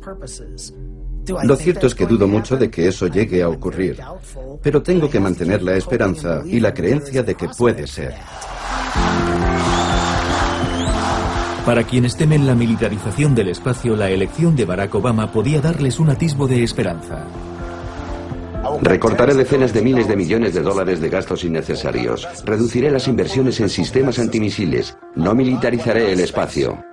[1.43, 3.99] Lo cierto es que dudo mucho de que eso llegue a ocurrir,
[4.63, 8.15] pero tengo que mantener la esperanza y la creencia de que puede ser.
[11.65, 16.09] Para quienes temen la militarización del espacio, la elección de Barack Obama podía darles un
[16.09, 17.27] atisbo de esperanza.
[18.81, 22.27] Recortaré decenas de miles de millones de dólares de gastos innecesarios.
[22.45, 24.97] Reduciré las inversiones en sistemas antimisiles.
[25.15, 26.83] No militarizaré el espacio.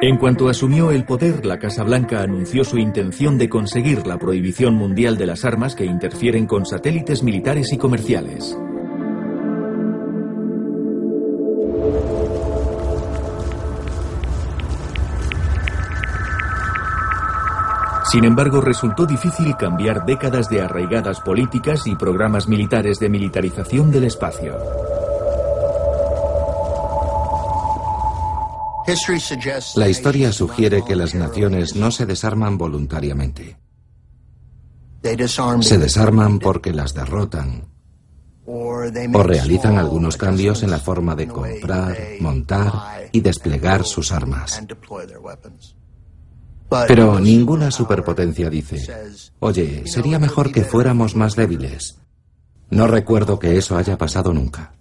[0.00, 4.74] En cuanto asumió el poder, la Casa Blanca anunció su intención de conseguir la prohibición
[4.74, 8.58] mundial de las armas que interfieren con satélites militares y comerciales.
[18.12, 24.04] Sin embargo, resultó difícil cambiar décadas de arraigadas políticas y programas militares de militarización del
[24.04, 24.58] espacio.
[29.76, 33.56] La historia sugiere que las naciones no se desarman voluntariamente.
[35.62, 37.64] Se desarman porque las derrotan
[38.44, 44.62] o realizan algunos cambios en la forma de comprar, montar y desplegar sus armas.
[46.88, 48.86] Pero ninguna superpotencia dice,
[49.40, 51.98] oye, sería mejor que fuéramos más débiles.
[52.70, 54.72] No recuerdo que eso haya pasado nunca.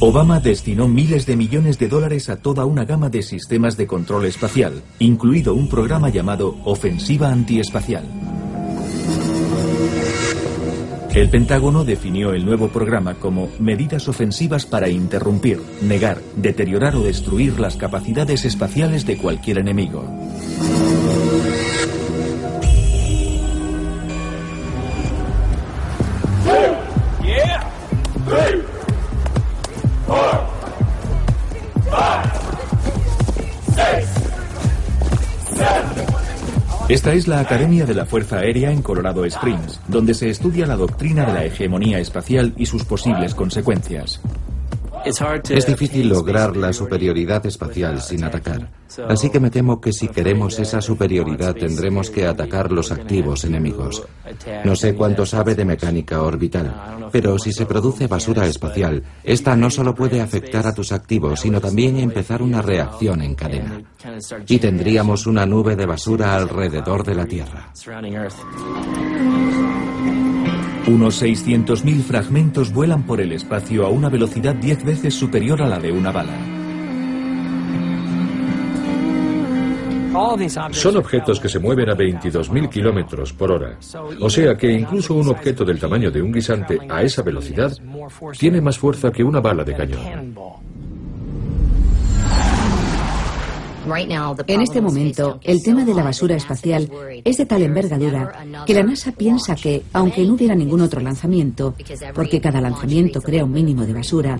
[0.00, 4.26] Obama destinó miles de millones de dólares a toda una gama de sistemas de control
[4.26, 8.04] espacial, incluido un programa llamado Ofensiva Antiespacial.
[11.14, 17.60] El Pentágono definió el nuevo programa como medidas ofensivas para interrumpir, negar, deteriorar o destruir
[17.60, 20.04] las capacidades espaciales de cualquier enemigo.
[36.94, 40.76] Esta es la Academia de la Fuerza Aérea en Colorado Springs, donde se estudia la
[40.76, 44.20] doctrina de la hegemonía espacial y sus posibles consecuencias.
[45.04, 48.68] Es difícil lograr la superioridad espacial sin atacar.
[49.08, 54.02] Así que me temo que si queremos esa superioridad tendremos que atacar los activos enemigos.
[54.64, 59.70] No sé cuánto sabe de mecánica orbital, pero si se produce basura espacial, esta no
[59.70, 63.82] solo puede afectar a tus activos, sino también empezar una reacción en cadena.
[64.48, 67.70] Y tendríamos una nube de basura alrededor de la Tierra.
[70.86, 75.78] Unos 600.000 fragmentos vuelan por el espacio a una velocidad 10 veces superior a la
[75.78, 76.36] de una bala.
[80.72, 83.78] Son objetos que se mueven a 22.000 kilómetros por hora.
[84.20, 87.72] O sea que incluso un objeto del tamaño de un guisante a esa velocidad
[88.38, 90.34] tiene más fuerza que una bala de cañón.
[94.46, 96.90] En este momento, el tema de la basura espacial
[97.24, 98.32] es de tal envergadura
[98.66, 101.74] que la NASA piensa que, aunque no hubiera ningún otro lanzamiento,
[102.14, 104.38] porque cada lanzamiento crea un mínimo de basura,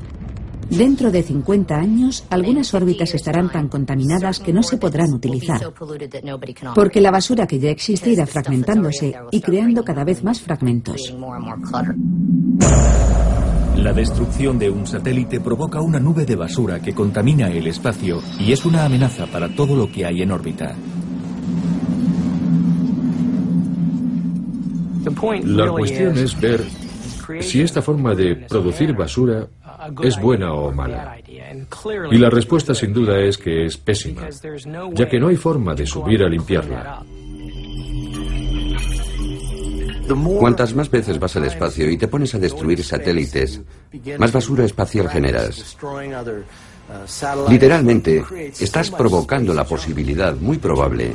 [0.71, 5.61] Dentro de 50 años, algunas órbitas estarán tan contaminadas que no se podrán utilizar,
[6.75, 11.15] porque la basura que ya existe irá fragmentándose y creando cada vez más fragmentos.
[13.85, 18.51] La destrucción de un satélite provoca una nube de basura que contamina el espacio y
[18.51, 20.75] es una amenaza para todo lo que hay en órbita.
[25.45, 26.65] La cuestión es ver
[27.41, 29.49] si esta forma de producir basura
[30.03, 31.19] es buena o mala.
[32.11, 34.23] Y la respuesta sin duda es que es pésima,
[34.95, 37.03] ya que no hay forma de subir a limpiarla.
[40.39, 43.61] Cuantas más veces vas al espacio y te pones a destruir satélites,
[44.19, 45.77] más basura espacial generas.
[47.49, 48.25] Literalmente,
[48.61, 51.15] estás provocando la posibilidad muy probable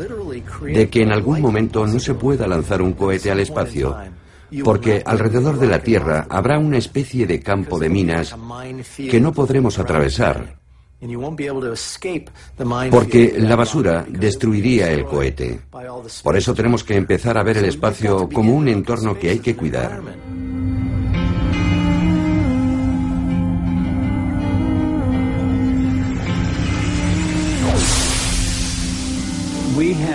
[0.63, 3.95] de que en algún momento no se pueda lanzar un cohete al espacio,
[4.63, 8.35] porque alrededor de la Tierra habrá una especie de campo de minas
[8.97, 10.58] que no podremos atravesar,
[12.91, 15.61] porque la basura destruiría el cohete.
[16.23, 19.55] Por eso tenemos que empezar a ver el espacio como un entorno que hay que
[19.55, 20.01] cuidar.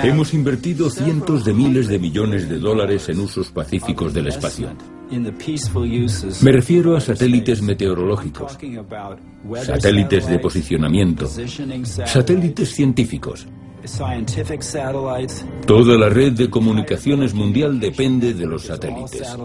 [0.02, 4.68] Hemos invertido cientos de miles de millones de dólares en usos pacíficos del espacio.
[6.42, 8.58] Me refiero a satélites meteorológicos,
[9.62, 11.28] satélites de posicionamiento,
[12.06, 13.46] satélites científicos.
[15.66, 19.36] Toda la red de comunicaciones mundial depende de los satélites.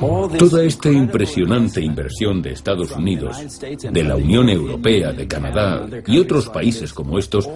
[0.00, 6.48] Toda esta impresionante inversión de Estados Unidos, de la Unión Europea, de Canadá y otros
[6.48, 7.48] países como estos,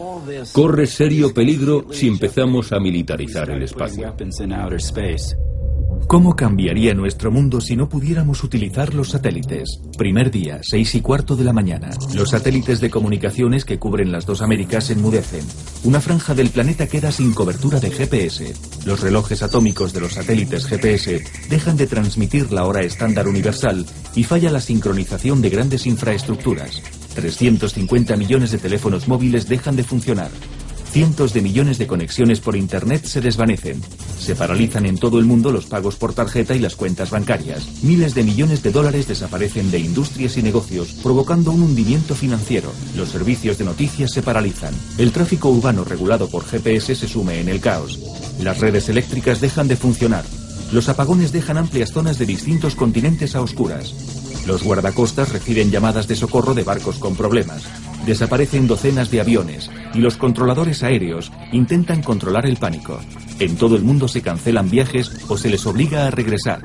[0.52, 4.14] corre serio peligro si empezamos a militarizar el espacio.
[6.06, 9.80] ¿Cómo cambiaría nuestro mundo si no pudiéramos utilizar los satélites?
[9.96, 11.90] Primer día, seis y cuarto de la mañana.
[12.14, 15.46] Los satélites de comunicaciones que cubren las dos Américas enmudecen.
[15.84, 18.52] Una franja del planeta queda sin cobertura de GPS.
[18.84, 24.24] Los relojes atómicos de los satélites GPS dejan de transmitir la hora estándar universal y
[24.24, 26.82] falla la sincronización de grandes infraestructuras.
[27.14, 30.30] 350 millones de teléfonos móviles dejan de funcionar.
[30.90, 33.80] Cientos de millones de conexiones por Internet se desvanecen.
[34.18, 37.84] Se paralizan en todo el mundo los pagos por tarjeta y las cuentas bancarias.
[37.84, 42.72] Miles de millones de dólares desaparecen de industrias y negocios, provocando un hundimiento financiero.
[42.96, 44.74] Los servicios de noticias se paralizan.
[44.98, 48.00] El tráfico urbano regulado por GPS se sume en el caos.
[48.42, 50.24] Las redes eléctricas dejan de funcionar.
[50.72, 53.92] Los apagones dejan amplias zonas de distintos continentes a oscuras.
[54.46, 57.64] Los guardacostas reciben llamadas de socorro de barcos con problemas.
[58.06, 63.00] Desaparecen docenas de aviones y los controladores aéreos intentan controlar el pánico.
[63.40, 66.62] En todo el mundo se cancelan viajes o se les obliga a regresar.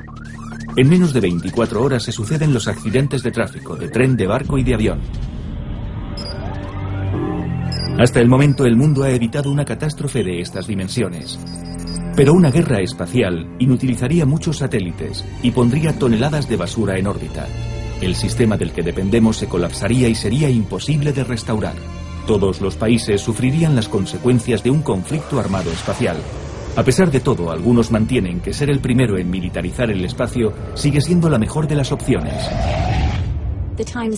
[0.76, 4.56] En menos de 24 horas se suceden los accidentes de tráfico, de tren, de barco
[4.56, 5.00] y de avión.
[7.98, 11.38] Hasta el momento el mundo ha evitado una catástrofe de estas dimensiones.
[12.16, 17.46] Pero una guerra espacial inutilizaría muchos satélites y pondría toneladas de basura en órbita.
[18.00, 21.74] El sistema del que dependemos se colapsaría y sería imposible de restaurar.
[22.26, 26.16] Todos los países sufrirían las consecuencias de un conflicto armado espacial.
[26.74, 31.02] A pesar de todo, algunos mantienen que ser el primero en militarizar el espacio sigue
[31.02, 32.34] siendo la mejor de las opciones.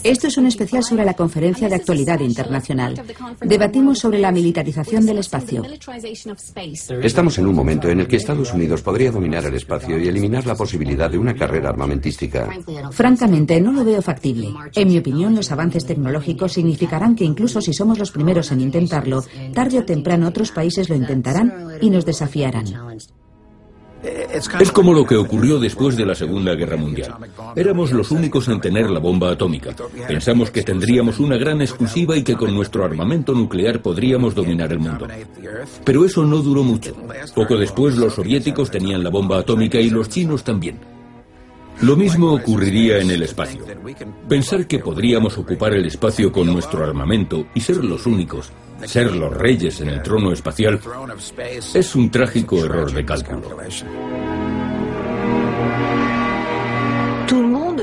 [0.04, 3.02] Esto es un especial sobre la Conferencia de Actualidad Internacional.
[3.40, 5.62] Debatimos sobre la militarización del espacio.
[7.02, 10.46] Estamos en un momento en el que Estados Unidos podría dominar el espacio y eliminar
[10.46, 12.48] la posibilidad de una carrera armamentística.
[12.90, 14.52] Francamente, no lo veo factible.
[14.74, 19.24] En mi opinión, los avances tecnológicos significarán que incluso si somos los primeros en intentarlo,
[19.52, 22.66] tarde o temprano otros países lo intentarán y nos desafiarán.
[24.61, 27.16] Es como lo que ocurrió después de la Segunda Guerra Mundial.
[27.57, 29.74] Éramos los únicos en tener la bomba atómica.
[30.07, 34.78] Pensamos que tendríamos una gran exclusiva y que con nuestro armamento nuclear podríamos dominar el
[34.78, 35.09] mundo.
[35.84, 36.94] Pero eso no duró mucho.
[37.34, 40.78] Poco después los soviéticos tenían la bomba atómica y los chinos también.
[41.80, 43.64] Lo mismo ocurriría en el espacio.
[44.28, 48.51] Pensar que podríamos ocupar el espacio con nuestro armamento y ser los únicos,
[48.87, 50.81] ser los reyes en el trono espacial,
[51.74, 53.57] es un trágico error de cálculo.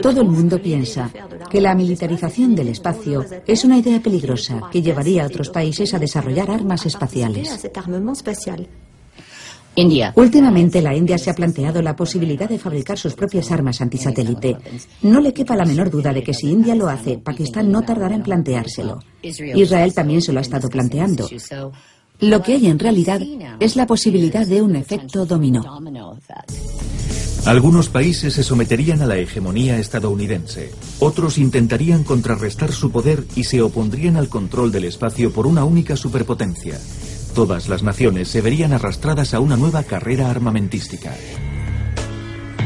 [0.02, 1.10] Todo el mundo piensa
[1.50, 6.00] que la militarización del espacio es una idea peligrosa que llevaría a otros países a
[6.00, 7.68] desarrollar armas espaciales.
[10.16, 14.58] Últimamente la India se ha planteado la posibilidad de fabricar sus propias armas antisatélite.
[15.02, 18.16] No le quepa la menor duda de que si India lo hace, Pakistán no tardará
[18.16, 19.00] en planteárselo.
[19.22, 21.28] Israel también se lo ha estado planteando.
[22.22, 23.22] Lo que hay en realidad
[23.60, 25.64] es la posibilidad de un efecto dominó.
[27.46, 33.62] Algunos países se someterían a la hegemonía estadounidense, otros intentarían contrarrestar su poder y se
[33.62, 36.80] opondrían al control del espacio por una única superpotencia.
[37.36, 41.14] Todas las naciones se verían arrastradas a una nueva carrera armamentística.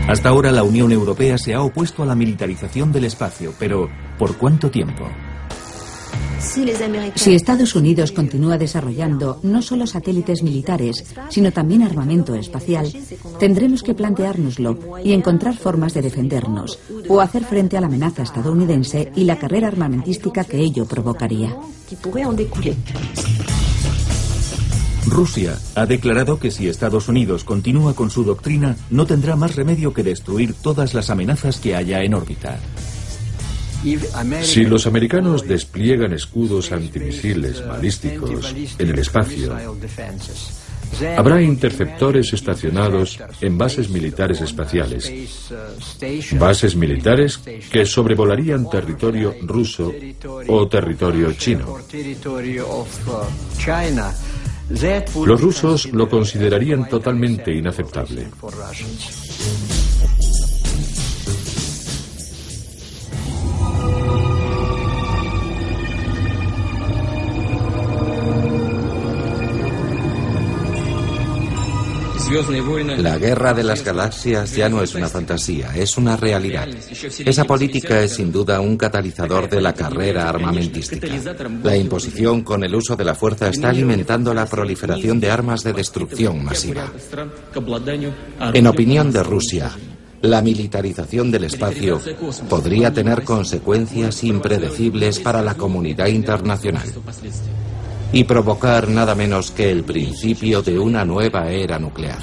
[0.07, 3.89] Hasta ahora la Unión Europea se ha opuesto a la militarización del espacio, pero
[4.19, 5.07] ¿por cuánto tiempo?
[6.39, 12.93] Si Estados Unidos continúa desarrollando no solo satélites militares, sino también armamento espacial,
[13.39, 19.11] tendremos que planteárnoslo y encontrar formas de defendernos o hacer frente a la amenaza estadounidense
[19.15, 21.57] y la carrera armamentística que ello provocaría.
[25.07, 29.93] Rusia ha declarado que si Estados Unidos continúa con su doctrina, no tendrá más remedio
[29.93, 32.59] que destruir todas las amenazas que haya en órbita.
[34.41, 39.55] Si los americanos despliegan escudos antimisiles balísticos en el espacio,
[41.17, 45.49] habrá interceptores estacionados en bases militares espaciales,
[46.33, 49.93] bases militares que sobrevolarían territorio ruso
[50.47, 51.77] o territorio chino.
[54.69, 58.27] Los rusos lo considerarían totalmente inaceptable.
[72.29, 76.67] La guerra de las galaxias ya no es una fantasía, es una realidad.
[77.25, 81.07] Esa política es sin duda un catalizador de la carrera armamentística.
[81.63, 85.73] La imposición con el uso de la fuerza está alimentando la proliferación de armas de
[85.73, 86.91] destrucción masiva.
[88.53, 89.71] En opinión de Rusia,
[90.21, 91.99] la militarización del espacio
[92.47, 96.83] podría tener consecuencias impredecibles para la comunidad internacional
[98.11, 102.19] y provocar nada menos que el principio de una nueva era nuclear.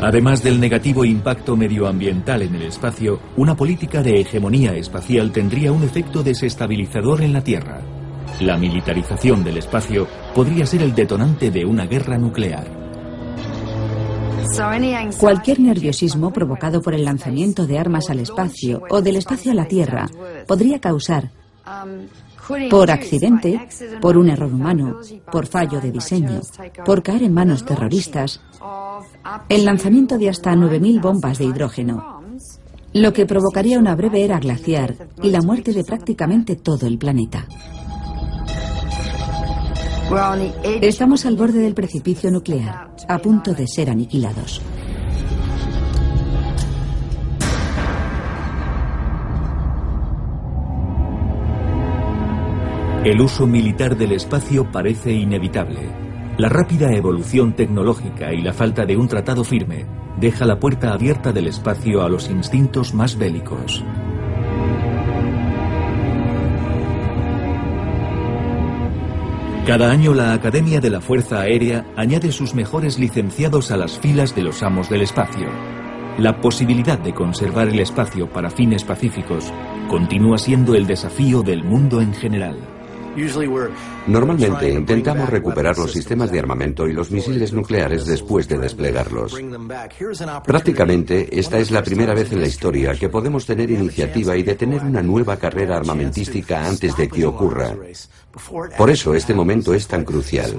[0.00, 5.82] Además del negativo impacto medioambiental en el espacio, una política de hegemonía espacial tendría un
[5.82, 7.80] efecto desestabilizador en la Tierra.
[8.40, 10.06] La militarización del espacio
[10.36, 12.87] podría ser el detonante de una guerra nuclear.
[15.18, 19.66] Cualquier nerviosismo provocado por el lanzamiento de armas al espacio o del espacio a la
[19.66, 20.06] Tierra
[20.46, 21.30] podría causar,
[22.70, 23.68] por accidente,
[24.00, 26.40] por un error humano, por fallo de diseño,
[26.84, 28.40] por caer en manos terroristas,
[29.48, 32.22] el lanzamiento de hasta 9.000 bombas de hidrógeno,
[32.94, 37.46] lo que provocaría una breve era glaciar y la muerte de prácticamente todo el planeta.
[40.80, 44.62] Estamos al borde del precipicio nuclear, a punto de ser aniquilados.
[53.04, 55.80] El uso militar del espacio parece inevitable.
[56.38, 59.84] La rápida evolución tecnológica y la falta de un tratado firme
[60.18, 63.84] deja la puerta abierta del espacio a los instintos más bélicos.
[69.68, 74.34] Cada año la Academia de la Fuerza Aérea añade sus mejores licenciados a las filas
[74.34, 75.46] de los amos del espacio.
[76.16, 79.52] La posibilidad de conservar el espacio para fines pacíficos
[79.90, 82.77] continúa siendo el desafío del mundo en general.
[84.06, 89.36] Normalmente intentamos recuperar los sistemas de armamento y los misiles nucleares después de desplegarlos.
[90.44, 94.82] Prácticamente esta es la primera vez en la historia que podemos tener iniciativa y detener
[94.82, 97.74] una nueva carrera armamentística antes de que ocurra.
[98.76, 100.54] Por eso este momento es tan crucial.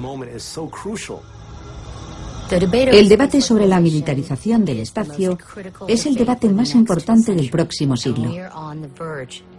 [2.51, 5.37] El debate sobre la militarización del espacio
[5.87, 8.31] es el debate más importante del próximo siglo.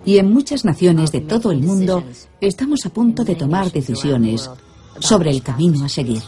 [0.04, 2.02] Y en muchas naciones de todo el mundo
[2.40, 4.50] estamos a punto de tomar decisiones
[4.98, 6.22] sobre el camino a seguir.